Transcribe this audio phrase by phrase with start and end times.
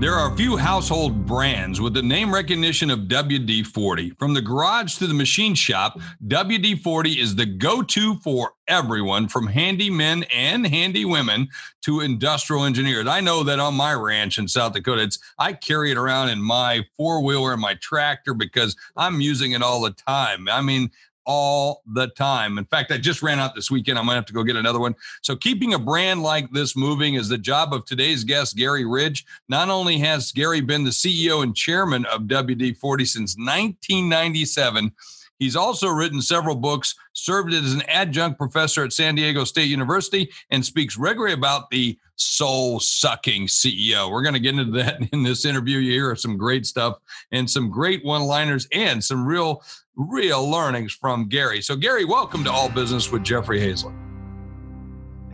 [0.00, 4.10] There are a few household brands with the name recognition of WD 40.
[4.10, 5.98] From the garage to the machine shop,
[6.28, 11.48] WD 40 is the go to for everyone from handy men and handy women
[11.82, 13.08] to industrial engineers.
[13.08, 16.40] I know that on my ranch in South Dakota, it's, I carry it around in
[16.40, 20.48] my four wheeler and my tractor because I'm using it all the time.
[20.48, 20.92] I mean,
[21.28, 22.56] all the time.
[22.56, 23.98] In fact, I just ran out this weekend.
[23.98, 24.96] I might have to go get another one.
[25.22, 29.26] So, keeping a brand like this moving is the job of today's guest, Garry Ridge.
[29.48, 34.90] Not only has Garry been the CEO and chairman of WD 40 since 1997,
[35.38, 40.30] He's also written several books, served as an adjunct professor at San Diego State University,
[40.50, 44.10] and speaks regularly about the soul sucking CEO.
[44.10, 45.78] We're going to get into that in this interview.
[45.78, 46.98] You hear some great stuff
[47.30, 49.62] and some great one liners and some real
[49.96, 51.60] real learnings from Garry.
[51.60, 53.96] So, Garry, welcome to All Business with Jeffrey Hayzlett.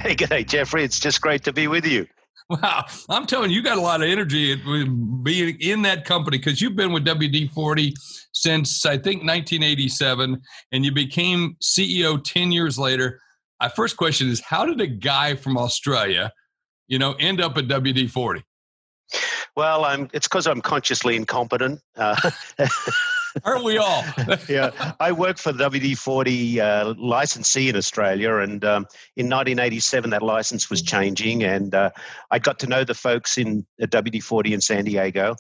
[0.01, 0.85] Hey, good day, Jeffrey.
[0.85, 2.07] It's just great to be with you.
[2.51, 4.55] Wow, I'm telling you, you got a lot of energy
[5.23, 7.95] being in that company because you've been with WD 40
[8.33, 13.19] since I think 1987, and you became CEO 10 years later.
[13.63, 16.33] My first question is, how did a guy from Australia,
[16.87, 18.43] you know, end up at WD 40?
[19.57, 21.81] Well, I'm, it's because I'm consciously incompetent.
[21.97, 22.31] Uh,
[23.43, 24.05] Aren't we all?
[24.49, 24.93] yeah.
[25.01, 30.23] I worked for the WD 40 uh, licensee in Australia, and um, in 1987, that
[30.23, 31.43] license was changing.
[31.43, 31.91] And uh,
[32.31, 35.37] I got to know the folks in WD 40 in San Diego.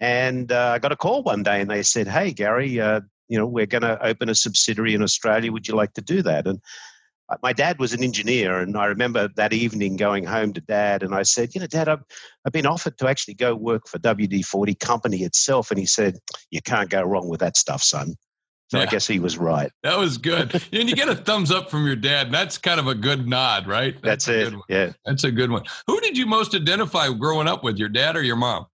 [0.00, 3.38] And uh, I got a call one day, and they said, Hey, Garry, uh, you
[3.38, 5.50] know, we're going to open a subsidiary in Australia.
[5.52, 6.46] Would you like to do that?
[6.46, 6.60] And
[7.42, 11.14] my dad was an engineer, and I remember that evening going home to dad, and
[11.14, 12.02] I said, "You know, Dad, I've,
[12.44, 16.18] I've been offered to actually go work for WD forty company itself," and he said,
[16.50, 18.16] "You can't go wrong with that stuff, son."
[18.72, 18.84] So yeah.
[18.84, 19.70] I guess he was right.
[19.82, 20.54] That was good.
[20.72, 22.32] and you get a thumbs up from your dad.
[22.32, 24.00] That's kind of a good nod, right?
[24.02, 24.58] That's, That's it.
[24.66, 24.92] Yeah.
[25.04, 25.64] That's a good one.
[25.86, 28.64] Who did you most identify growing up with, your dad or your mom?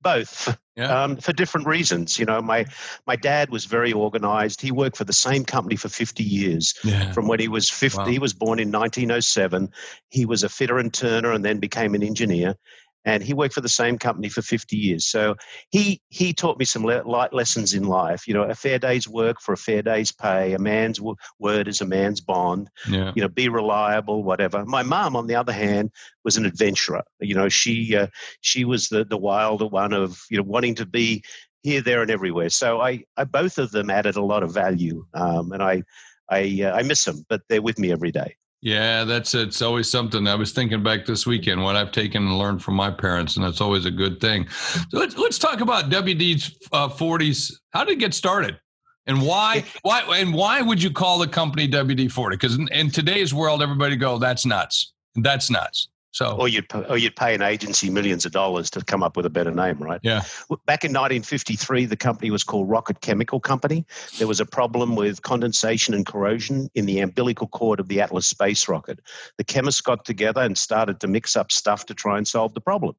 [0.00, 0.56] Both.
[0.76, 1.02] Yeah.
[1.02, 2.18] Um, for different reasons.
[2.18, 2.64] You know, my
[3.06, 4.62] my dad was very organized.
[4.62, 6.74] He worked for the same company for 50 years.
[6.82, 7.12] Yeah.
[7.12, 8.06] From when he was 50, wow.
[8.06, 9.70] he was born in 1907.
[10.08, 12.56] He was a fitter and turner and then became an engineer
[13.04, 15.06] and he worked for the same company for 50 years.
[15.06, 15.36] So
[15.70, 18.28] he he taught me some le- light lessons in life.
[18.28, 20.52] You know, a fair day's work for a fair day's pay.
[20.52, 22.70] A man's w- word is a man's bond.
[22.88, 23.12] Yeah.
[23.14, 24.64] You know, be reliable, whatever.
[24.64, 25.90] My mom, on the other hand,
[26.24, 27.02] was an adventurer.
[27.20, 28.08] You know, she uh,
[28.40, 31.22] she was the the wilder one of you know wanting to be
[31.62, 32.50] here, there, and everywhere.
[32.50, 35.82] So I, I both of them added a lot of value, um, and I
[36.28, 38.36] I uh, I miss them, but they're with me every day.
[38.62, 40.28] Yeah, that's it's always something.
[40.28, 43.44] I was thinking back this weekend what I've taken and learned from my parents, and
[43.44, 44.48] that's always a good thing.
[44.48, 47.52] So let's let's talk about WD's uh, 40s.
[47.70, 48.60] How did it get started,
[49.08, 52.36] and why why and why would you call the company WD 40?
[52.36, 54.92] Because in, in today's world, everybody go that's nuts.
[55.16, 55.88] That's nuts.
[56.12, 59.24] So, or you'd or you'd pay an agency millions of dollars to come up with
[59.24, 59.98] a better name, right?
[60.02, 60.20] Yeah.
[60.66, 63.86] Back in 1953, the company was called Rocket Chemical Company.
[64.18, 68.26] There was a problem with condensation and corrosion in the umbilical cord of the Atlas
[68.26, 69.00] space rocket.
[69.38, 72.60] The chemists got together and started to mix up stuff to try and solve the
[72.60, 72.94] problem.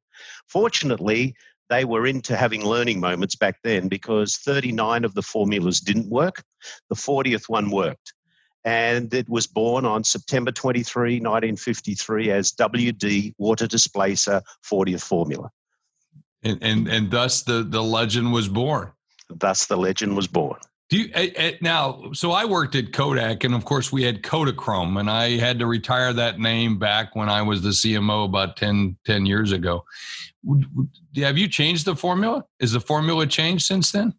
[0.48, 1.36] Fortunately,
[1.70, 6.42] they were into having learning moments back then because 39 of the formulas didn't work.
[6.90, 8.12] The 40th one worked
[8.64, 15.50] and it was born on September 23, 1953, as WD Water Displacer 40th Formula.
[16.42, 18.92] And, and, and thus the, the legend was born.
[19.28, 20.58] Thus the legend was born.
[20.90, 25.00] Do you, uh, now, so I worked at Kodak, and of course we had Kodachrome,
[25.00, 28.98] and I had to retire that name back when I was the CMO about 10,
[29.06, 29.84] 10 years ago.
[31.16, 32.44] Have you changed the formula?
[32.60, 34.12] Is the formula changed since then?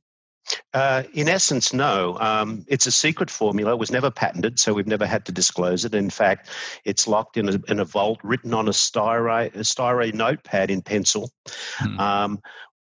[0.73, 2.17] Uh, in essence, no.
[2.19, 3.71] Um, it's a secret formula.
[3.71, 5.95] It was never patented, so we've never had to disclose it.
[5.95, 6.49] In fact,
[6.85, 11.31] it's locked in a, in a vault, written on a styrene, a notepad in pencil.
[11.79, 11.99] Hmm.
[11.99, 12.39] Um,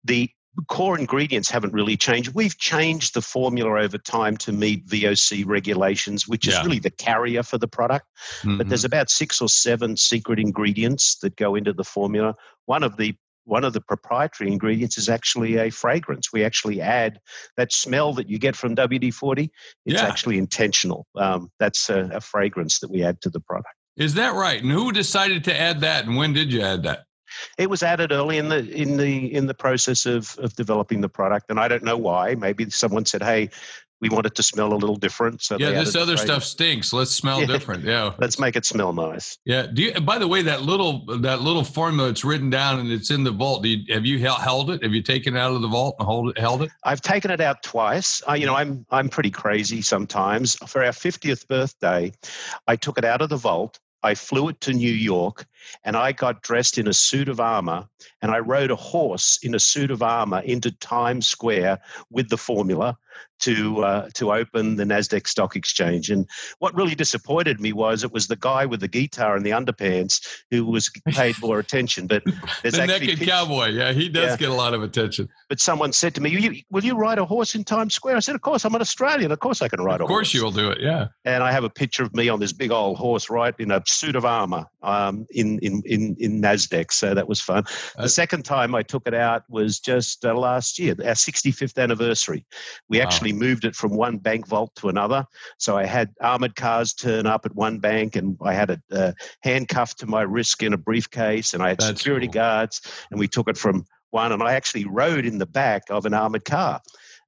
[0.03, 0.29] the
[0.67, 2.33] core ingredients haven't really changed.
[2.35, 7.41] We've changed the formula over time to meet VOC regulations, which is really the carrier
[7.41, 8.05] for the product.
[8.41, 8.57] Mm-hmm.
[8.57, 12.35] But there's about six or seven secret ingredients that go into the formula.
[12.65, 16.31] One of the one of the proprietary ingredients is actually a fragrance.
[16.31, 17.19] We actually add
[17.57, 19.51] that smell that you get from WD 40.
[19.85, 20.07] It's yeah.
[20.07, 21.05] actually intentional.
[21.15, 23.75] Um, that's a, a fragrance that we add to the product.
[23.97, 24.61] Is that right?
[24.61, 27.03] And who decided to add that and when did you add that?
[27.57, 31.09] It was added early in the in the in the process of of developing the
[31.09, 32.35] product, and I don't know why.
[32.35, 33.49] Maybe someone said, "Hey,
[34.03, 35.41] we want it to smell a little different.
[35.41, 36.91] So yeah, this other stuff stinks.
[36.91, 37.47] Let's smell yeah.
[37.47, 37.85] different.
[37.85, 39.37] Yeah, let's make it smell nice.
[39.45, 39.67] Yeah.
[39.67, 39.93] Do you?
[40.01, 43.31] By the way, that little that little formula it's written down and it's in the
[43.31, 43.63] vault.
[43.65, 44.83] You, have you held it?
[44.83, 46.71] Have you taken it out of the vault and hold it, held it?
[46.83, 48.21] I've taken it out twice.
[48.27, 50.55] I, you know, I'm I'm pretty crazy sometimes.
[50.67, 52.11] For our 50th birthday,
[52.67, 55.45] I took it out of the vault I flew it to New York
[55.83, 57.87] and I got dressed in a suit of armor
[58.21, 61.79] and I rode a horse in a suit of armor into Times Square
[62.09, 62.97] with the formula
[63.39, 66.09] to uh, to open the Nasdaq Stock Exchange.
[66.09, 66.27] And
[66.59, 70.25] what really disappointed me was it was the guy with the guitar and the underpants
[70.49, 72.07] who was paid more attention.
[72.07, 72.23] But
[72.61, 73.27] there's the naked pictures.
[73.27, 74.37] cowboy, yeah, he does yeah.
[74.37, 75.29] get a lot of attention.
[75.49, 78.35] But someone said to me, "Will you ride a horse in Times Square?" I said,
[78.35, 79.31] "Of course, I'm an Australian.
[79.31, 81.07] Of course, I can ride a horse." Of course, you'll do it, yeah.
[81.25, 83.81] And I have a picture of me on this big old horse, right, in a
[83.87, 86.91] suit of armor, um, in in in in Nasdaq.
[86.91, 87.63] So that was fun.
[87.97, 92.45] The second time I took it out was just uh, last year, our 65th anniversary.
[92.89, 93.05] We wow.
[93.05, 95.25] actually moved it from one bank vault to another.
[95.57, 99.13] So I had armored cars turn up at one bank, and I had it uh,
[99.41, 102.33] handcuffed to my wrist in a briefcase, and I had That's security cool.
[102.33, 104.31] guards, and we took it from one.
[104.31, 106.81] And I actually rode in the back of an armored car.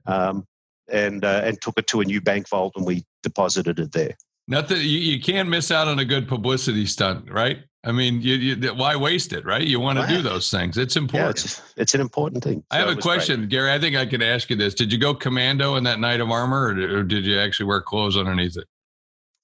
[0.08, 0.46] Um,
[0.92, 4.16] and uh, and took it to a new bank vault and we deposited it there.
[4.48, 4.78] Nothing.
[4.78, 7.60] You, you can't miss out on a good publicity stunt, right?
[7.86, 9.62] I mean, you, you, why waste it, right?
[9.62, 10.76] You want to do those things.
[10.76, 11.24] It's important.
[11.24, 12.64] Yeah, it's, it's, an important thing.
[12.72, 13.50] I have a question, great.
[13.50, 13.72] Garry.
[13.72, 14.74] I think I can ask you this.
[14.74, 17.68] Did you go commando in that knight of armor, or did, or did you actually
[17.68, 18.66] wear clothes underneath it?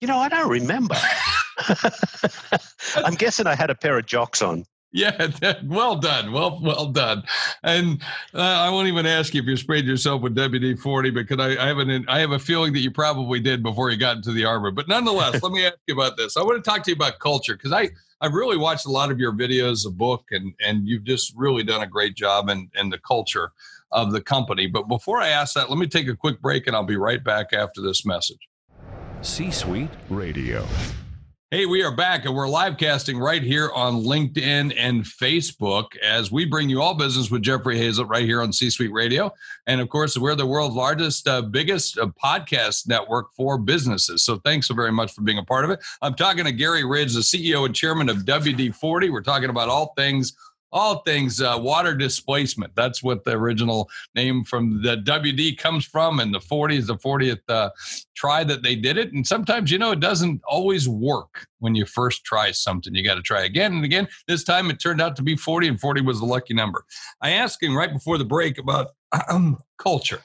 [0.01, 0.95] You know, I don't remember.
[2.95, 4.65] I'm guessing I had a pair of jocks on.
[4.93, 5.31] Yeah,
[5.63, 7.23] well done, well well done.
[7.63, 8.01] And
[8.33, 11.63] uh, I won't even ask you if you sprayed yourself with WD forty because I,
[11.63, 14.31] I have an I have a feeling that you probably did before you got into
[14.31, 14.71] the armor.
[14.71, 16.35] But nonetheless, let me ask you about this.
[16.35, 17.89] I want to talk to you about culture because I
[18.19, 21.63] I've really watched a lot of your videos, a book, and and you've just really
[21.63, 23.51] done a great job in in the culture
[23.91, 24.67] of the company.
[24.67, 27.23] But before I ask that, let me take a quick break, and I'll be right
[27.23, 28.49] back after this message.
[29.21, 30.65] C Suite Radio.
[31.53, 36.31] Hey, we are back and we're live casting right here on LinkedIn and Facebook as
[36.31, 39.33] we bring you all business with Jeffrey Hayzlett right here on C Suite Radio.
[39.67, 44.23] And of course, we're the world's largest, uh, biggest uh, podcast network for businesses.
[44.23, 45.81] So thanks so very much for being a part of it.
[46.01, 49.09] I'm talking to Garry Ridge, the CEO and chairman of WD 40.
[49.09, 50.31] We're talking about all things
[50.71, 52.75] all things uh, water displacement.
[52.75, 56.19] That's what the original name from the WD comes from.
[56.19, 57.69] And the 40 is the 40th uh,
[58.15, 59.13] try that they did it.
[59.13, 62.95] And sometimes, you know, it doesn't always work when you first try something.
[62.95, 64.07] You got to try again and again.
[64.27, 66.85] This time it turned out to be 40, and 40 was the lucky number.
[67.21, 68.89] I asked him right before the break about
[69.29, 70.21] um, culture.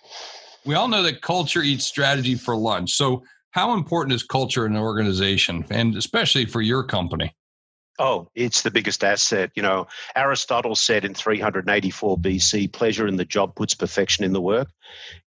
[0.65, 2.93] We all know that culture eats strategy for lunch.
[2.95, 3.23] So,
[3.53, 7.35] how important is culture in an organization, and especially for your company?
[7.99, 9.51] Oh, it's the biggest asset.
[9.55, 14.41] You know, Aristotle said in 384 BC, pleasure in the job puts perfection in the
[14.41, 14.69] work.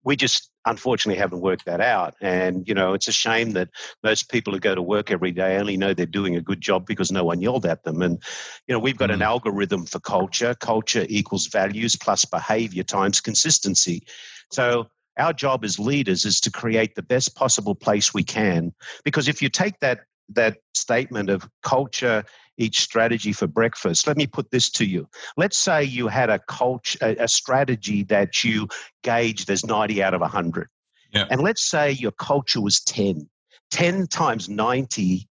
[0.03, 2.15] We just unfortunately haven't worked that out.
[2.21, 3.69] And, you know, it's a shame that
[4.03, 6.87] most people who go to work every day only know they're doing a good job
[6.87, 8.03] because no one yelled at them.
[8.03, 8.21] And,
[8.67, 9.15] you know, we've got mm.
[9.15, 10.55] an algorithm for culture.
[10.55, 14.05] Culture equals values plus behavior times consistency.
[14.51, 19.29] So, our job as leaders is to create the best possible place we can because
[19.29, 20.01] if you take that
[20.31, 22.25] that statement of culture
[22.59, 24.07] each strategy for breakfast.
[24.07, 25.09] Let me put this to you.
[25.37, 28.69] Let's say you had a culture, a, strategy that you
[29.03, 30.69] gauged as 90 out of 100.
[31.13, 31.27] Yeah.
[31.31, 33.29] And let's say your culture was 10.
[33.71, 35.29] 10 times 90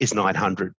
[0.00, 0.74] is 900.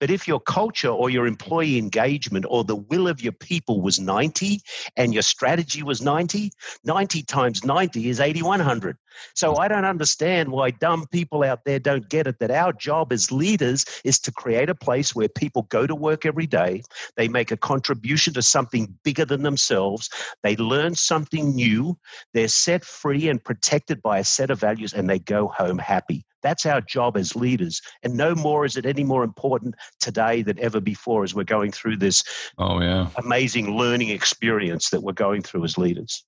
[0.00, 3.98] But if your culture or your employee engagement or the will of your people was
[3.98, 4.60] 90
[4.96, 6.52] and your strategy was 90,
[6.84, 8.96] 90 times 90 is 8100.
[9.34, 13.12] So I don't understand why dumb people out there don't get it that our job
[13.12, 16.82] as leaders is to create a place where people go to work every day,
[17.16, 20.08] they make a contribution to something bigger than themselves,
[20.42, 21.98] they learn something new,
[22.32, 26.24] they're set free and protected by a set of values, and they go home happy.
[26.42, 27.80] That's our job as leaders.
[28.02, 31.72] And no more is it any more important today than ever before as we're going
[31.72, 32.24] through this
[32.58, 33.08] oh, yeah.
[33.16, 36.24] amazing learning experience that we're going through as leaders.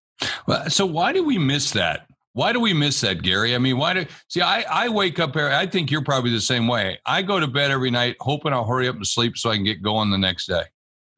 [0.46, 2.06] Well, so why do we miss that?
[2.34, 3.54] Why do we miss that, Garry?
[3.54, 4.40] I mean, why do see?
[4.40, 5.48] I, I wake up here.
[5.48, 6.98] I think you're probably the same way.
[7.06, 9.64] I go to bed every night hoping I'll hurry up and sleep so I can
[9.64, 10.64] get going the next day.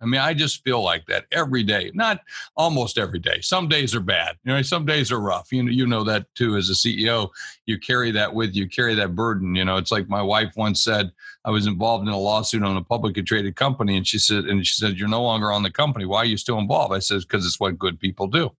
[0.00, 1.90] I mean, I just feel like that every day.
[1.94, 2.20] Not
[2.56, 3.40] almost every day.
[3.40, 4.36] Some days are bad.
[4.44, 5.52] You know, some days are rough.
[5.52, 7.30] You know, you know that too as a CEO.
[7.64, 9.54] You carry that with you, carry that burden.
[9.54, 11.12] You know, it's like my wife once said,
[11.44, 14.66] I was involved in a lawsuit on a publicly traded company, and she said, and
[14.66, 16.04] she said, You're no longer on the company.
[16.04, 16.92] Why are you still involved?
[16.92, 18.50] I said, Because it's what good people do.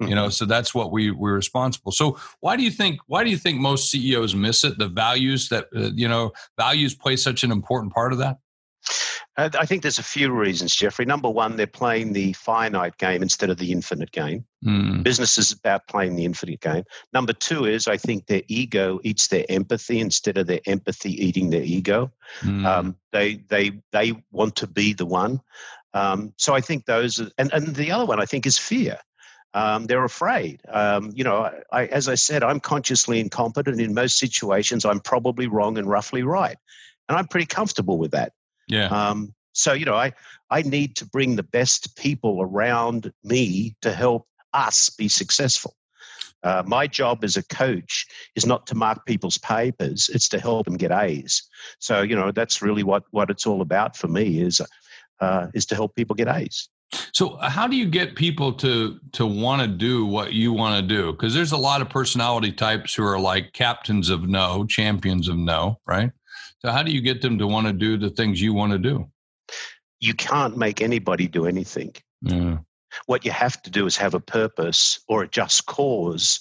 [0.00, 0.10] Mm-hmm.
[0.10, 1.90] You know, so that's what we we're responsible.
[1.90, 4.76] So why do you think why do you think most CEOs miss it?
[4.78, 8.36] The values that uh, you know values play such an important part of that.
[9.38, 11.04] I think there's a few reasons, Jeffrey.
[11.04, 14.46] Number one, they're playing the finite game instead of the infinite game.
[14.64, 15.02] Mm.
[15.02, 16.84] Business is about playing the infinite game.
[17.12, 21.50] Number two is I think their ego eats their empathy instead of their empathy eating
[21.50, 22.10] their ego.
[22.40, 22.64] Mm.
[22.64, 25.42] Um, they they they want to be the one.
[25.92, 28.98] Um, so I think those, are, and and the other one I think is fear.
[29.52, 30.62] Um, they're afraid.
[30.68, 34.84] Um, you know, I, as I said, I'm consciously incompetent in most situations.
[34.84, 36.56] I'm probably wrong and roughly right,
[37.08, 38.32] and I'm pretty comfortable with that.
[38.68, 38.86] Yeah.
[38.86, 40.12] Um, so you know, I
[40.50, 45.74] I need to bring the best people around me to help us be successful.
[46.42, 48.06] Uh, my job as a coach
[48.36, 51.42] is not to mark people's papers; it's to help them get A's.
[51.78, 54.60] So you know, that's really what what it's all about for me is
[55.20, 56.68] uh, is to help people get A's.
[57.12, 60.94] So how do you get people to to want to do what you want to
[60.94, 61.12] do?
[61.12, 65.36] Because there's a lot of personality types who are like captains of no, champions of
[65.36, 66.12] no, right?
[66.66, 68.78] So how do you get them to want to do the things you want to
[68.78, 69.08] do?
[70.00, 71.94] You can't make anybody do anything.
[72.22, 72.58] Yeah.
[73.06, 76.40] What you have to do is have a purpose or a just cause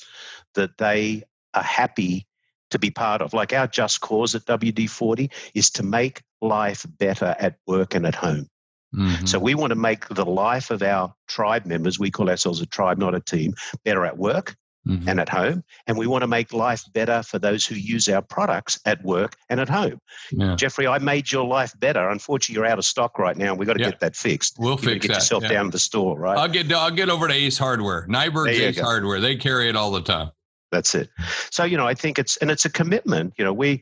[0.55, 1.21] that they
[1.53, 2.25] are happy
[2.71, 3.35] to be part of.
[3.35, 8.07] Like our just cause at WD 40 is to make life better at work and
[8.07, 8.47] at home.
[8.95, 9.27] Mm-hmm.
[9.27, 12.65] So we want to make the life of our tribe members, we call ourselves a
[12.65, 13.53] tribe, not a team,
[13.83, 14.55] better at work
[14.87, 15.07] mm-hmm.
[15.07, 15.63] and at home.
[15.87, 19.35] And we want to make life better for those who use our products at work
[19.49, 19.99] and at home.
[20.31, 20.55] Yeah.
[20.55, 22.09] Jeffrey, I made your life better.
[22.09, 23.53] Unfortunately, you're out of stock right now.
[23.53, 23.91] We've got to yeah.
[23.91, 24.57] get that fixed.
[24.59, 25.13] We'll you fix get that.
[25.15, 25.49] yourself yeah.
[25.49, 26.37] down to the store, right?
[26.37, 28.07] I'll get I'll get over to Ace Hardware.
[28.07, 28.83] Nyberg's Ace go.
[28.83, 29.19] Hardware.
[29.19, 30.31] They carry it all the time.
[30.71, 31.09] That's it.
[31.51, 33.33] So, you know, I think it's and it's a commitment.
[33.37, 33.81] You know, we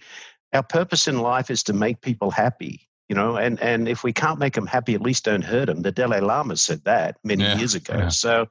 [0.54, 4.14] our purpose in life is to make people happy you know and and if we
[4.14, 7.44] can't make them happy at least don't hurt them the dalai lama said that many
[7.44, 7.96] yeah, years ago.
[7.98, 8.08] yeah.
[8.08, 8.48] so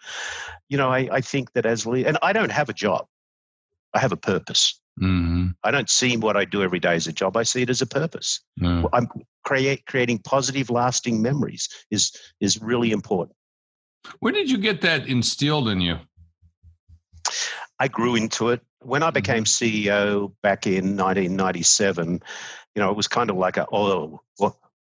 [0.68, 3.06] you know I, I think that as and i don't have a job.
[3.94, 4.78] I have a purpose.
[5.00, 5.48] Mm-hmm.
[5.64, 7.36] i don't see what i do every day as a job.
[7.36, 8.40] I see it as a purpose.
[8.60, 8.88] Mm.
[8.92, 9.08] i'm
[9.44, 13.36] create creating positive lasting memories is is really important.
[14.20, 15.96] When did you get that instilled in you?
[17.78, 18.60] I grew into it.
[18.80, 19.88] When i became mm-hmm.
[19.88, 22.20] ceo back in 1997
[22.74, 24.54] you know, it was kind of like a oh what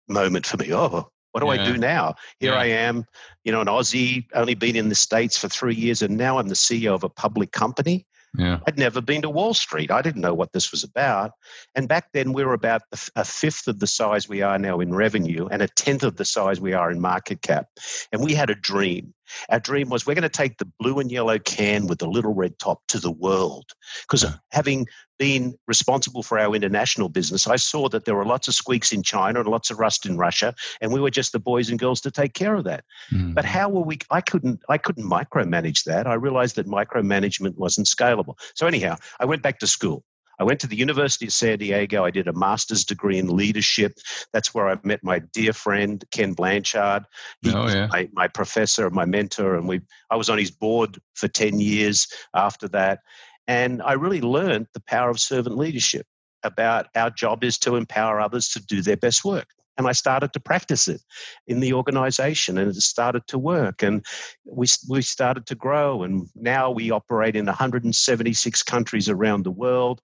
[0.08, 0.72] moment for me.
[0.72, 1.62] Oh, what do yeah.
[1.62, 2.14] I do now?
[2.40, 2.58] Here yeah.
[2.58, 3.04] I am,
[3.44, 6.48] you know, an Aussie, only been in the States for three years, and now I'm
[6.48, 8.06] the CEO of a public company.
[8.38, 8.60] Yeah.
[8.66, 9.90] I'd never been to Wall Street.
[9.90, 11.32] I didn't know what this was about.
[11.74, 12.82] And back then, we were about
[13.14, 16.24] a fifth of the size we are now in revenue and a tenth of the
[16.24, 17.66] size we are in market cap.
[18.12, 19.14] And we had a dream.
[19.50, 22.34] Our dream was we're going to take the blue and yellow can with the little
[22.34, 23.72] red top to the world.
[24.02, 24.86] Because having
[25.18, 29.02] been responsible for our international business, I saw that there were lots of squeaks in
[29.02, 32.00] China and lots of rust in Russia, and we were just the boys and girls
[32.02, 32.84] to take care of that.
[33.12, 33.34] Mm.
[33.34, 33.98] But how were we?
[34.10, 34.60] I couldn't.
[34.68, 36.06] I couldn't micromanage that.
[36.06, 38.38] I realized that micromanagement wasn't scalable.
[38.54, 40.04] So anyhow, I went back to school.
[40.38, 42.04] I went to the University of San Diego.
[42.04, 43.98] I did a master's degree in leadership.
[44.32, 47.04] That's where I met my dear friend Ken Blanchard.
[47.42, 47.86] He oh, yeah.
[47.90, 49.80] my, my professor, my mentor, and we.
[50.10, 53.00] I was on his board for ten years after that,
[53.46, 56.06] and I really learned the power of servant leadership.
[56.42, 60.32] About our job is to empower others to do their best work and I started
[60.32, 61.02] to practice it
[61.46, 64.04] in the organization and it started to work and
[64.44, 70.00] we, we started to grow and now we operate in 176 countries around the world.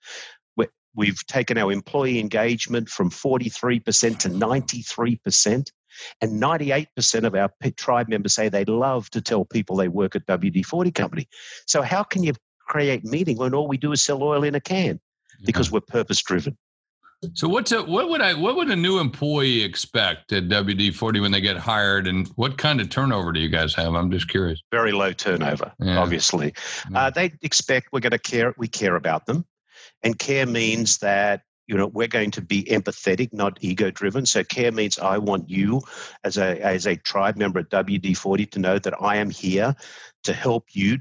[0.95, 5.71] We've taken our employee engagement from 43% to 93%.
[6.23, 10.27] And 98% of our tribe members say they love to tell people they work at
[10.27, 11.29] WD 40 Company.
[11.67, 12.33] So, how can you
[12.67, 14.95] create meaning when all we do is sell oil in a can?
[14.95, 15.45] Mm-hmm.
[15.45, 16.57] Because we're purpose driven.
[17.35, 21.21] So what's a what would I what would a new employee expect at WD forty
[21.21, 23.95] when they get hired, and what kind of turnover do you guys have?
[23.95, 24.61] I'm just curious.
[24.73, 25.99] Very low turnover, yeah.
[25.99, 26.53] obviously.
[26.91, 27.07] Yeah.
[27.07, 28.55] Uh, they expect we're going to care.
[28.59, 29.45] We care about them,
[30.03, 34.27] and care means that you know we're going to be empathetic, not ego driven.
[34.27, 35.81] So care means I want you
[36.25, 39.77] as a as a tribe member at WD forty to know that I am here
[40.25, 40.99] to help you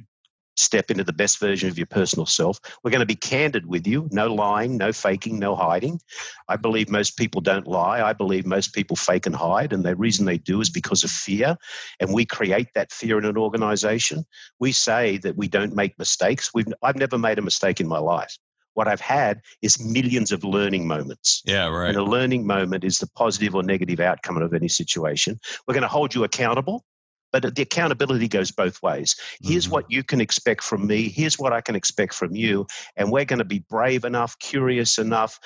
[0.55, 2.59] step into the best version of your personal self.
[2.83, 5.99] We're going to be candid with you, no lying, no faking, no hiding.
[6.47, 8.01] I believe most people don't lie.
[8.01, 11.11] I believe most people fake and hide, and the reason they do is because of
[11.11, 11.57] fear.
[11.99, 14.25] And we create that fear in an organization.
[14.59, 16.51] We say that we don't make mistakes.
[16.53, 18.37] We've, I've never made a mistake in my life.
[18.73, 21.41] What I've had is millions of learning moments.
[21.45, 21.89] Yeah, right.
[21.89, 25.39] And a learning moment is the positive or negative outcome of any situation.
[25.67, 26.85] We're going to hold you accountable
[27.31, 29.15] but the accountability goes both ways.
[29.41, 29.73] Here's mm-hmm.
[29.73, 31.09] what you can expect from me.
[31.09, 32.67] Here's what I can expect from you.
[32.95, 35.39] And we're going to be brave enough, curious enough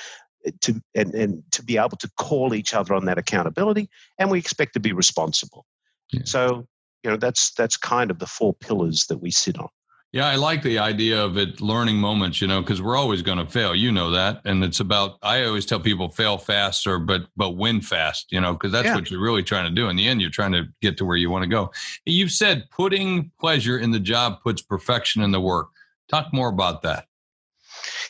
[0.45, 3.89] eh, to and, and to be able to call each other on that accountability.
[4.19, 5.65] And we expect to be responsible.
[6.11, 6.21] Yeah.
[6.25, 6.67] So,
[7.03, 9.69] you know, that's that's kind of the four pillars that we sit on.
[10.15, 13.37] Yeah, I like the idea of it learning moments, you know, because we're always going
[13.37, 13.75] to fail.
[13.75, 14.39] You know that.
[14.45, 18.53] And it's about I always tell people fail faster, but but win fast, you know,
[18.53, 18.95] because that's yeah.
[18.95, 19.89] what you're really trying to do.
[19.89, 21.69] In the end, you're trying to get to where you want to go.
[22.05, 25.67] You've said putting pleasure in the job puts perfection in the work.
[26.07, 27.07] Talk more about that.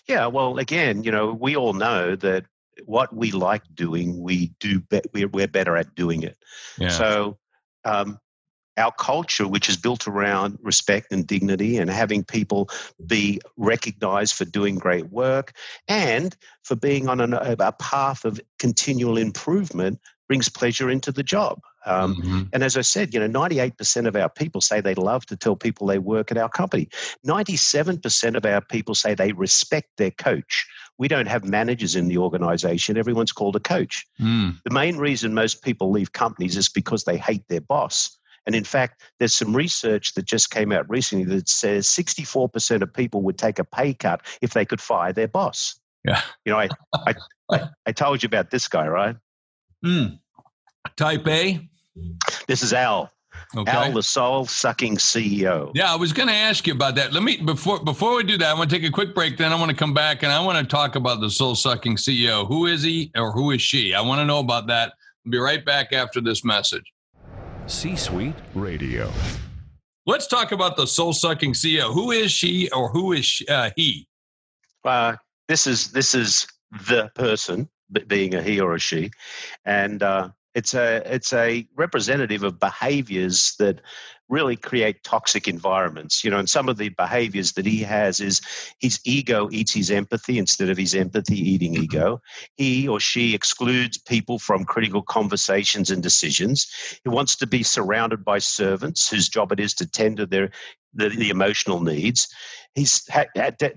[0.07, 2.45] Yeah, well, again, you know, we all know that
[2.85, 4.79] what we like doing, we do.
[4.79, 6.37] Be- we're, we're better at doing it.
[6.77, 6.89] Yeah.
[6.89, 7.39] So,
[7.83, 8.19] um,
[8.77, 12.69] our culture, which is built around respect and dignity and having people
[13.05, 15.53] be recognized for doing great work
[15.87, 21.61] and for being on an, a path of continual improvement, brings pleasure into the job.
[21.85, 22.41] Um, mm-hmm.
[22.51, 25.55] And as I said, you know, 98% of our people say they love to tell
[25.55, 26.89] people they work at our company.
[27.25, 30.67] 97% of our people say they respect their coach.
[30.97, 32.97] We don't have managers in the organization.
[32.97, 34.05] Everyone's called a coach.
[34.19, 34.59] Mm.
[34.63, 38.17] The main reason most people leave companies is because they hate their boss.
[38.45, 42.93] And in fact, there's some research that just came out recently that says 64% of
[42.93, 45.79] people would take a pay cut if they could fire their boss.
[46.03, 46.21] Yeah.
[46.45, 47.13] You know, I, I,
[47.51, 49.15] I, I told you about this guy, right?
[49.83, 50.19] Mm.
[50.95, 51.67] Type A?
[52.47, 53.11] This is Al.
[53.55, 53.71] Okay.
[53.71, 55.71] Al, the soul sucking CEO.
[55.73, 57.13] Yeah, I was going to ask you about that.
[57.13, 59.37] Let me before before we do that, I want to take a quick break.
[59.37, 61.97] Then I want to come back and I want to talk about the soul sucking
[61.97, 62.47] CEO.
[62.47, 63.93] Who is he or who is she?
[63.93, 64.93] I want to know about that.
[65.25, 66.91] I'll be right back after this message.
[67.67, 69.11] C Suite Radio.
[70.05, 71.91] Let's talk about the soul sucking CEO.
[71.91, 74.07] Who is she or who is she, uh, he?
[74.83, 75.15] Uh,
[75.47, 76.47] this is this is
[76.87, 77.67] the person,
[78.07, 79.09] being a he or a she,
[79.65, 83.81] and uh, it's a it's a representative of behaviors that
[84.29, 86.23] really create toxic environments.
[86.23, 88.41] You know, and some of the behaviors that he has is
[88.79, 91.83] his ego eats his empathy instead of his empathy eating mm-hmm.
[91.83, 92.21] ego.
[92.55, 96.65] He or she excludes people from critical conversations and decisions.
[97.03, 100.49] He wants to be surrounded by servants whose job it is to tend to their
[100.95, 101.31] the, the mm.
[101.31, 102.27] emotional needs.
[102.73, 103.25] He's ha-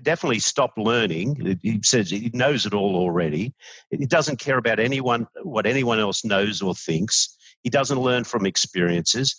[0.01, 1.59] definitely stopped learning.
[1.61, 3.53] He says he knows it all already.
[3.91, 7.35] He doesn't care about anyone what anyone else knows or thinks.
[7.63, 9.35] He doesn't learn from experiences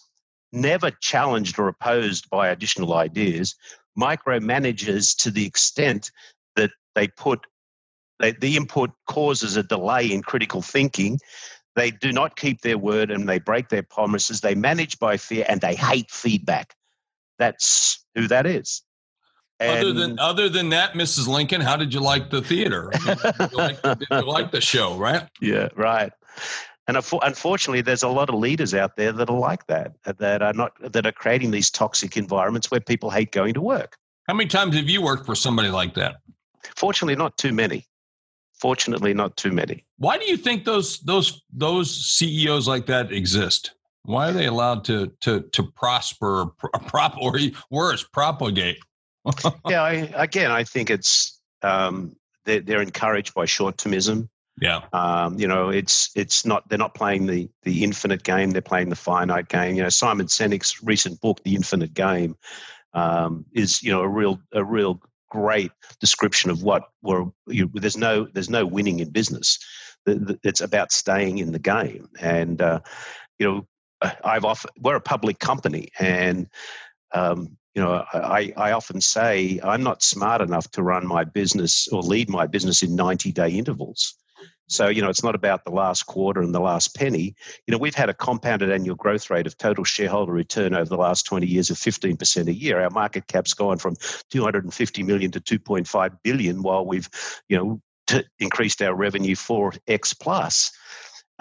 [0.53, 3.55] never challenged or opposed by additional ideas,
[3.99, 6.11] micromanages to the extent
[6.57, 7.47] that they put
[8.19, 11.19] they, the input causes a delay in critical thinking.
[11.75, 14.43] They do not keep their word and they break their promises.
[14.43, 16.75] They manage by fear and they hate feedback.
[17.41, 18.83] That's who that is.
[19.59, 21.27] And other than other than that, Mrs.
[21.27, 22.91] Lincoln, how did you like the theater?
[23.05, 24.97] did, you like, did you like the show?
[24.97, 25.29] Right?
[25.41, 26.13] Yeah, right.
[26.87, 30.43] And unfortunately, there's a lot of leaders out there that are like that, uh, that
[30.43, 33.97] are not that are creating these toxic environments where people hate going to work.
[34.27, 36.17] How many times have you worked for somebody like that?
[36.77, 37.87] Fortunately, not too many.
[38.55, 39.85] Fortunately, not too many.
[39.99, 43.73] Why do you think those those those CEOs like that exist?
[44.05, 46.47] Why are they allowed to to to prosper,
[46.87, 47.39] prop, or
[47.71, 48.79] worse, propagate?
[49.69, 54.29] yeah, I, again, I think it's um, they're, they're encouraged by short termism.
[54.61, 54.83] Yeah.
[54.93, 58.51] Um, you know, it's it's not they're not playing the the infinite game.
[58.51, 59.77] They're playing the finite game.
[59.77, 62.37] You know, Simon Sinek's recent book, The Infinite Game,
[62.93, 67.27] um, is you know a real a real great description of what we're.
[67.47, 69.59] You, there's no there's no winning in business.
[70.07, 72.09] It's about staying in the game.
[72.21, 72.81] And uh,
[73.39, 73.67] you know,
[74.25, 76.49] I've often we're a public company, and
[77.13, 81.89] um, you know, I, I often say I'm not smart enough to run my business
[81.89, 84.15] or lead my business in 90 day intervals.
[84.71, 87.35] So, you know, it's not about the last quarter and the last penny.
[87.67, 90.97] You know, we've had a compounded annual growth rate of total shareholder return over the
[90.97, 92.81] last 20 years of 15% a year.
[92.81, 93.97] Our market cap's gone from
[94.31, 97.09] 250 million to 2.5 billion while we've,
[97.49, 100.71] you know, t- increased our revenue 4x plus.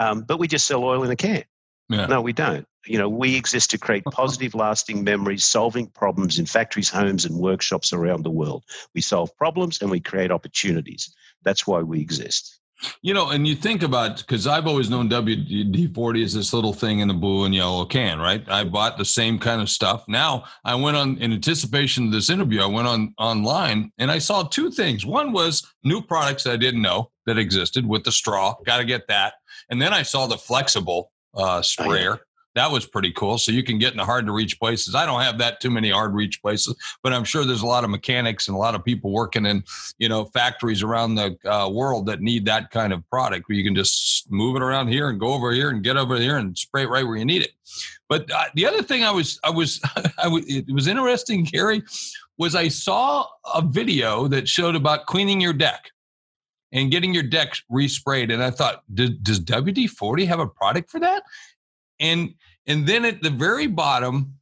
[0.00, 1.44] Um, but we just sell oil in a can.
[1.90, 2.06] Yeah.
[2.06, 2.66] No, we don't.
[2.86, 7.36] You know, we exist to create positive, lasting memories, solving problems in factories, homes, and
[7.36, 8.64] workshops around the world.
[8.94, 11.12] We solve problems and we create opportunities.
[11.42, 12.60] That's why we exist.
[13.02, 16.72] You know, and you think about because I've always known WD 40 as this little
[16.72, 18.42] thing in the blue and yellow can, right?
[18.48, 20.04] I bought the same kind of stuff.
[20.08, 24.18] Now I went on in anticipation of this interview, I went on online and I
[24.18, 25.04] saw two things.
[25.04, 29.08] One was new products I didn't know that existed with the straw, got to get
[29.08, 29.34] that.
[29.68, 32.12] And then I saw the flexible uh, sprayer.
[32.12, 33.38] Oh, yeah that was pretty cool.
[33.38, 34.94] So you can get into hard to reach places.
[34.94, 37.84] I don't have that too many hard reach places, but I'm sure there's a lot
[37.84, 39.62] of mechanics and a lot of people working in,
[39.98, 43.64] you know, factories around the uh, world that need that kind of product where you
[43.64, 46.58] can just move it around here and go over here and get over here and
[46.58, 47.52] spray it right where you need it.
[48.08, 49.80] But uh, the other thing I was, I was,
[50.18, 51.82] I was, it was interesting, Garry,
[52.36, 55.90] was I saw a video that showed about cleaning your deck
[56.72, 58.32] and getting your deck resprayed.
[58.32, 61.22] And I thought, does, WD 40 have a product for that?
[61.98, 62.34] And
[62.66, 64.34] and then at the very bottom,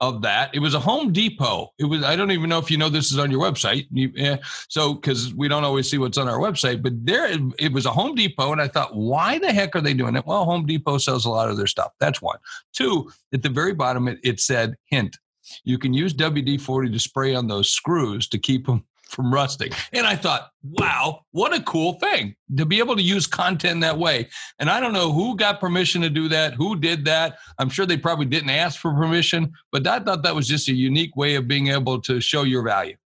[0.00, 0.50] of that.
[0.54, 1.72] It was a Home Depot.
[1.78, 3.86] It was I don't even know if you know this is on your website.
[3.90, 4.38] You, yeah,
[4.68, 7.86] so because we don't always see what's on our website, but there it, it was
[7.86, 10.26] a Home Depot, and I thought, why the heck are they doing it?
[10.26, 11.92] Well, Home Depot sells a lot of their stuff.
[12.00, 12.38] That's one.
[12.72, 15.18] Two, at the very bottom, it, it said hint.
[15.64, 19.70] You can use WD 40 to spray on those screws to keep them from rusting.
[19.92, 23.98] And I thought, wow, what a cool thing to be able to use content that
[23.98, 24.28] way.
[24.58, 27.38] And I don't know who got permission to do that, who did that.
[27.58, 30.74] I'm sure they probably didn't ask for permission, but I thought that was just a
[30.74, 32.96] unique way of being able to show your value.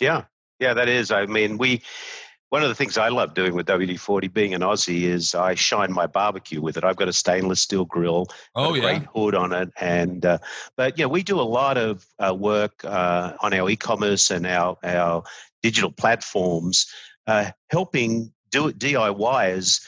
[0.00, 0.24] Yeah.
[0.60, 1.10] Yeah, that is.
[1.10, 1.82] I mean, we
[2.52, 5.54] one of the things I love doing with WD 40, being an Aussie, is I
[5.54, 6.84] shine my barbecue with it.
[6.84, 8.82] I've got a stainless steel grill, oh, a yeah.
[8.82, 9.70] great hood on it.
[9.80, 10.36] And, uh,
[10.76, 14.46] but yeah, we do a lot of uh, work uh, on our e commerce and
[14.46, 15.22] our, our
[15.62, 16.86] digital platforms,
[17.26, 19.80] uh, helping do it DIYers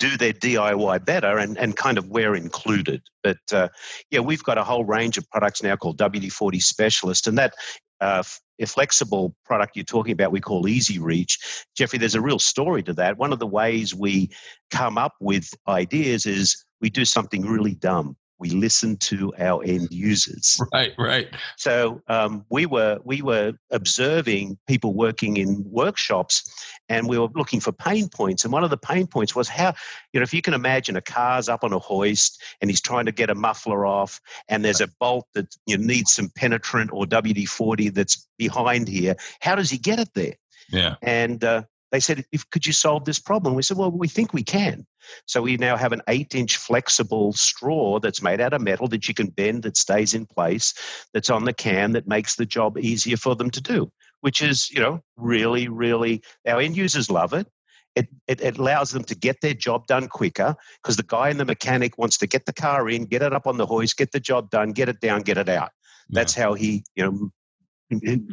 [0.00, 3.02] do their DIY better and, and kind of we're included.
[3.22, 3.68] But uh,
[4.10, 7.54] yeah, we've got a whole range of products now called WD 40 Specialist, and that
[8.00, 8.22] uh,
[8.60, 11.64] a flexible product you're talking about we call easy reach.
[11.76, 13.18] Jeffrey there's a real story to that.
[13.18, 14.30] One of the ways we
[14.70, 19.88] come up with ideas is we do something really dumb we listen to our end
[19.90, 20.60] users.
[20.72, 21.28] Right, right.
[21.56, 26.48] So um, we were we were observing people working in workshops,
[26.88, 28.44] and we were looking for pain points.
[28.44, 29.74] And one of the pain points was how
[30.12, 33.06] you know if you can imagine a car's up on a hoist and he's trying
[33.06, 37.04] to get a muffler off, and there's a bolt that you need some penetrant or
[37.04, 39.16] WD forty that's behind here.
[39.40, 40.34] How does he get it there?
[40.72, 40.96] Yeah.
[41.02, 43.54] And uh, they said, if, could you solve this problem?
[43.54, 44.86] We said, well, we think we can.
[45.26, 49.08] So we now have an eight inch flexible straw that's made out of metal that
[49.08, 50.72] you can bend, that stays in place,
[51.12, 54.70] that's on the can, that makes the job easier for them to do, which is,
[54.70, 57.48] you know, really, really, our end users love it.
[57.96, 61.38] It, it, it allows them to get their job done quicker because the guy in
[61.38, 64.12] the mechanic wants to get the car in, get it up on the hoist, get
[64.12, 65.70] the job done, get it down, get it out.
[66.08, 66.42] That's yeah.
[66.44, 67.30] how he, you know,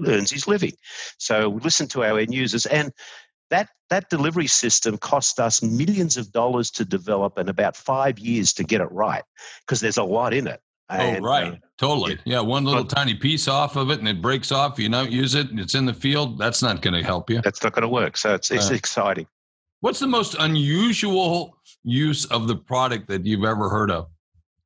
[0.05, 0.73] earns his living.
[1.17, 2.67] So we listen to our end users.
[2.67, 2.91] And
[3.49, 8.53] that that delivery system cost us millions of dollars to develop and about five years
[8.53, 9.23] to get it right
[9.65, 10.61] because there's a lot in it.
[10.89, 11.53] Oh, and, oh, right.
[11.53, 12.17] Uh, totally.
[12.25, 12.41] Yeah.
[12.41, 14.79] One little but, tiny piece off of it and it breaks off.
[14.79, 16.37] You don't use it and it's in the field.
[16.37, 17.41] That's not going to help you.
[17.41, 18.17] That's not going to work.
[18.17, 19.27] So it's, it's uh, exciting.
[19.81, 24.07] What's the most unusual use of the product that you've ever heard of?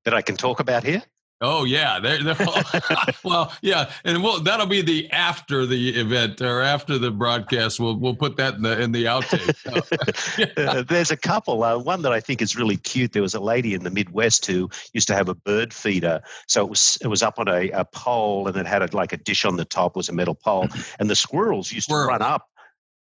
[0.05, 1.03] That I can talk about here?
[1.41, 2.61] Oh yeah, they're, they're all,
[3.23, 7.79] well, yeah, and we'll, that'll be the after the event or after the broadcast.
[7.79, 10.37] We'll we'll put that in the in the outtake.
[10.37, 10.63] yeah.
[10.69, 11.63] uh, there's a couple.
[11.63, 13.13] Uh, one that I think is really cute.
[13.13, 16.21] There was a lady in the Midwest who used to have a bird feeder.
[16.47, 19.11] So it was it was up on a, a pole and it had a, like
[19.11, 20.67] a dish on the top was a metal pole,
[20.99, 22.50] and the squirrels used to run up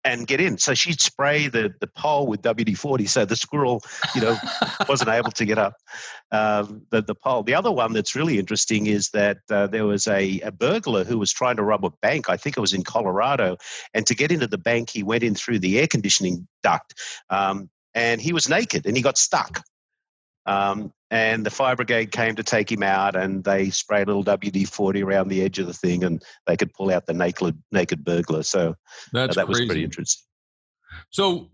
[0.03, 0.57] and get in.
[0.57, 3.81] So she'd spray the, the pole with WD 40 so the squirrel,
[4.15, 4.37] you know,
[4.89, 5.75] wasn't able to get up
[6.31, 7.43] um, the, the pole.
[7.43, 11.17] The other one that's really interesting is that uh, there was a, a burglar who
[11.17, 12.29] was trying to rob a bank.
[12.29, 13.57] I think it was in Colorado.
[13.93, 16.93] And to get into the bank, he went in through the air conditioning duct.
[17.29, 19.63] Um, and he was naked and he got stuck.
[20.45, 24.23] Um, and the fire brigade came to take him out, and they sprayed a little
[24.23, 27.55] WD forty around the edge of the thing, and they could pull out the naked
[27.71, 28.41] naked burglar.
[28.41, 28.75] So
[29.11, 29.61] That's uh, that crazy.
[29.61, 30.23] was pretty interesting.
[31.11, 31.51] So,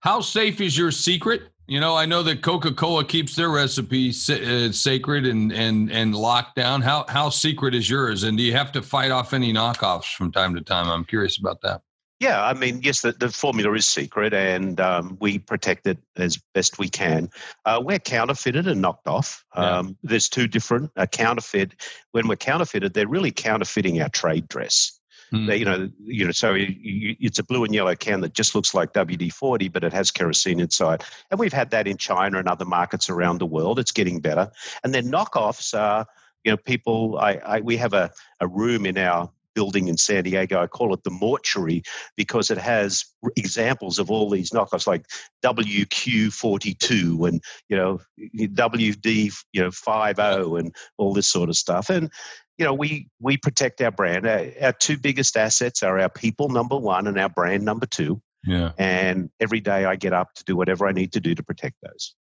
[0.00, 1.42] how safe is your secret?
[1.68, 6.12] You know, I know that Coca Cola keeps their recipe uh, sacred and and and
[6.12, 6.82] locked down.
[6.82, 8.24] How how secret is yours?
[8.24, 10.88] And do you have to fight off any knockoffs from time to time?
[10.88, 11.82] I'm curious about that.
[12.18, 16.38] Yeah, I mean, yes, the, the formula is secret and um, we protect it as
[16.54, 17.28] best we can.
[17.66, 19.44] Uh, we're counterfeited and knocked off.
[19.54, 19.94] Um, yeah.
[20.02, 21.74] There's two different uh, counterfeit.
[22.12, 24.98] When we're counterfeited, they're really counterfeiting our trade dress.
[25.32, 25.46] Mm.
[25.46, 28.32] They, you know, you know, so you, you, it's a blue and yellow can that
[28.32, 31.02] just looks like WD forty, but it has kerosene inside.
[31.30, 33.78] And we've had that in China and other markets around the world.
[33.78, 34.50] It's getting better.
[34.84, 36.06] And then knockoffs are,
[36.44, 37.18] you know, people.
[37.18, 40.62] I, I we have a, a room in our building in San Diego.
[40.62, 41.82] I call it the mortuary
[42.16, 43.04] because it has
[43.36, 45.06] examples of all these knockoffs like
[45.44, 47.98] WQ42 and you know
[48.36, 50.22] WD you know 50
[50.58, 51.90] and all this sort of stuff.
[51.90, 52.12] And
[52.58, 54.26] you know we we protect our brand.
[54.26, 58.20] Our, our two biggest assets are our people number one and our brand number two.
[58.44, 58.72] Yeah.
[58.78, 61.76] And every day I get up to do whatever I need to do to protect
[61.82, 62.14] those.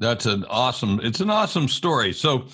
[0.00, 0.98] That's an awesome.
[1.02, 2.12] It's an awesome story.
[2.14, 2.46] So,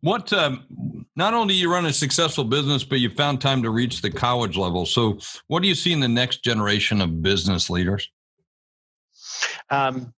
[0.00, 0.32] what?
[0.32, 4.10] Um, not only you run a successful business, but you found time to reach the
[4.10, 4.86] college level.
[4.86, 8.10] So, what do you see in the next generation of business leaders?
[9.68, 10.14] Um,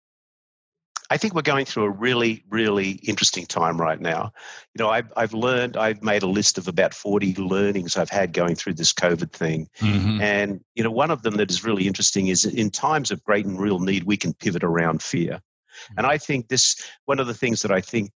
[1.09, 4.33] I think we're going through a really, really interesting time right now.
[4.75, 8.33] You know, I've, I've learned, I've made a list of about 40 learnings I've had
[8.33, 9.69] going through this COVID thing.
[9.79, 10.21] Mm-hmm.
[10.21, 13.47] And, you know, one of them that is really interesting is in times of great
[13.47, 15.41] and real need, we can pivot around fear.
[15.97, 16.11] And mm.
[16.11, 18.11] I think this, one of the things that I think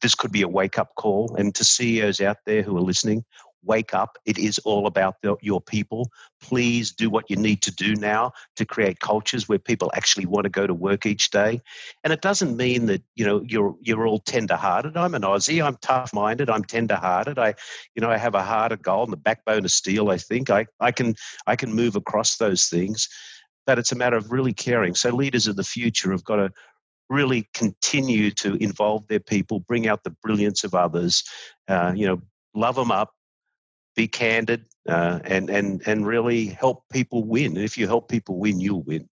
[0.00, 1.34] this could be a wake up call.
[1.36, 3.24] And to CEOs out there who are listening,
[3.62, 4.18] wake up.
[4.24, 6.10] It is all about the, your people.
[6.40, 10.44] Please do what you need to do now to create cultures where people actually want
[10.44, 11.60] to go to work each day.
[12.02, 14.96] And it doesn't mean that you know you're you're all tender-hearted.
[14.96, 15.64] I'm an Aussie.
[15.64, 16.48] I'm tough-minded.
[16.48, 17.38] I'm tender-hearted.
[17.38, 17.54] I,
[17.94, 20.10] you know, I have a heart of gold and the backbone of steel.
[20.10, 21.14] I think I I can
[21.46, 23.08] I can move across those things.
[23.66, 24.94] But it's a matter of really caring.
[24.94, 26.50] So leaders of the future have got to
[27.10, 31.24] really continue to involve their people, bring out the brilliance of others,
[31.68, 32.22] uh, you know,
[32.54, 33.12] love them up,
[33.96, 37.56] be candid, uh, and and and really help people win.
[37.56, 39.08] And if you help people win, you'll win.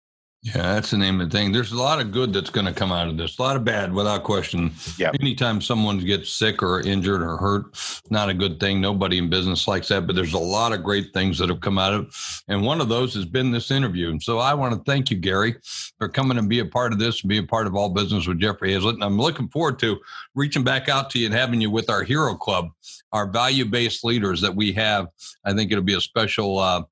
[0.44, 1.52] Yeah, that's the name of the thing.
[1.52, 3.38] There's a lot of good that's going to come out of this.
[3.38, 4.72] A lot of bad, without question.
[4.98, 5.10] Yeah.
[5.18, 7.64] Anytime someone gets sick or injured or hurt,
[8.10, 8.78] not a good thing.
[8.78, 10.06] Nobody in business likes that.
[10.06, 12.14] But there's a lot of great things that have come out of, it.
[12.48, 14.10] and one of those has been this interview.
[14.10, 15.56] And so I want to thank you, Garry,
[15.96, 18.26] for coming and be a part of this, and be a part of all business
[18.26, 18.94] with Jeffrey Hayzlett.
[18.94, 19.98] And I'm looking forward to
[20.34, 22.68] reaching back out to you and having you with our Hero Club,
[23.12, 25.06] our value-based leaders that we have.
[25.42, 26.58] I think it'll be a special.
[26.58, 26.82] Uh,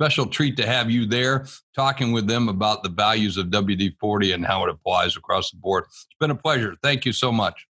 [0.00, 1.44] special treat to have you there
[1.76, 5.58] talking with them about the values of WD 40 and how it applies across the
[5.58, 5.84] board.
[5.88, 6.74] It's been a pleasure.
[6.82, 7.66] Thank you so much.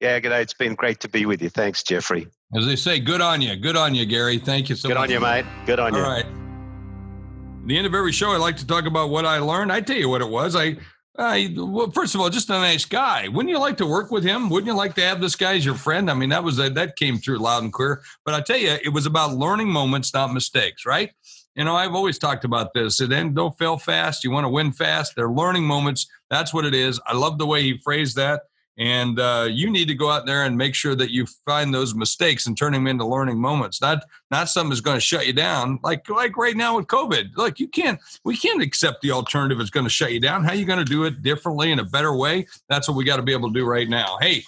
[0.00, 0.30] Yeah, good.
[0.30, 0.40] Night.
[0.40, 1.50] It's been great to be with you.
[1.50, 2.26] Thanks, Jeffrey.
[2.56, 3.54] As they say, good on you.
[3.56, 4.38] Good on you, Garry.
[4.38, 5.08] Thank you so good much.
[5.08, 5.66] Good on you, mate.
[5.66, 6.04] Good on All you.
[6.06, 6.24] All right.
[6.24, 9.70] At the end of every show, I like to talk about what I learned.
[9.70, 10.56] I tell you what it was.
[10.56, 10.78] I
[11.16, 13.28] I, well, first of all, just a nice guy.
[13.28, 14.50] Wouldn't you like to work with him?
[14.50, 16.10] Wouldn't you like to have this guy as your friend?
[16.10, 18.02] I mean, that was a, that came through loud and clear.
[18.24, 21.12] But I tell you, it was about learning moments, not mistakes, right?
[21.54, 23.00] You know, I've always talked about this.
[23.00, 24.24] And then don't fail fast.
[24.24, 25.14] You want to win fast.
[25.14, 26.06] They're learning moments.
[26.30, 27.00] That's what it is.
[27.06, 28.42] I love the way he phrased that.
[28.76, 31.94] And uh, you need to go out there and make sure that you find those
[31.94, 33.80] mistakes and turn them into learning moments.
[33.80, 35.78] Not not something that's going to shut you down.
[35.84, 37.36] Like like right now with COVID.
[37.36, 40.42] Like you can't we can't accept the alternative is going to shut you down.
[40.42, 42.48] How are you going to do it differently in a better way?
[42.68, 44.18] That's what we got to be able to do right now.
[44.20, 44.42] Hey,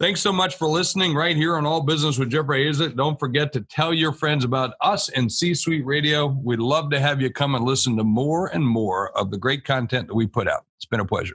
[0.00, 2.94] Thanks so much for listening right here on All Business with Jeffrey Hayzlett.
[2.94, 6.28] Don't forget to tell your friends about us and C Suite Radio.
[6.28, 9.64] We'd love to have you come and listen to more and more of the great
[9.64, 10.66] content that we put out.
[10.76, 11.34] It's been a pleasure.